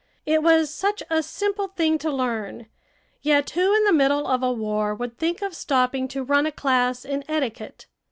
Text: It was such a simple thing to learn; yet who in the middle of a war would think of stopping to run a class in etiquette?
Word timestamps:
It 0.25 0.41
was 0.41 0.73
such 0.73 1.03
a 1.11 1.21
simple 1.21 1.67
thing 1.67 1.99
to 1.99 2.09
learn; 2.09 2.65
yet 3.21 3.51
who 3.51 3.75
in 3.75 3.83
the 3.83 3.93
middle 3.93 4.25
of 4.25 4.41
a 4.41 4.51
war 4.51 4.95
would 4.95 5.19
think 5.19 5.43
of 5.43 5.53
stopping 5.55 6.07
to 6.07 6.23
run 6.23 6.47
a 6.47 6.51
class 6.51 7.05
in 7.05 7.23
etiquette? 7.27 7.85